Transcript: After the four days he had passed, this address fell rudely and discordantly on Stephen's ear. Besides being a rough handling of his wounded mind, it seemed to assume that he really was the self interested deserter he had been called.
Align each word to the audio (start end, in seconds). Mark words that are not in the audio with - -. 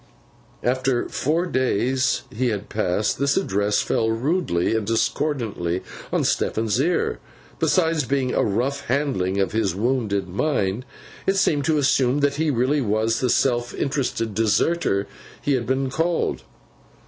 After 0.63 1.03
the 1.03 1.13
four 1.13 1.45
days 1.45 2.23
he 2.33 2.47
had 2.47 2.69
passed, 2.69 3.19
this 3.19 3.37
address 3.37 3.83
fell 3.83 4.09
rudely 4.09 4.75
and 4.75 4.87
discordantly 4.87 5.83
on 6.11 6.23
Stephen's 6.23 6.79
ear. 6.79 7.19
Besides 7.59 8.05
being 8.05 8.33
a 8.33 8.41
rough 8.41 8.85
handling 8.87 9.39
of 9.39 9.51
his 9.51 9.75
wounded 9.75 10.27
mind, 10.27 10.85
it 11.27 11.35
seemed 11.35 11.65
to 11.65 11.77
assume 11.77 12.21
that 12.21 12.37
he 12.37 12.49
really 12.49 12.81
was 12.81 13.19
the 13.19 13.29
self 13.29 13.75
interested 13.75 14.33
deserter 14.33 15.05
he 15.39 15.53
had 15.53 15.67
been 15.67 15.91
called. 15.91 16.45